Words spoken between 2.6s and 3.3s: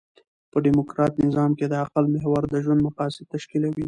ژوند مقاصد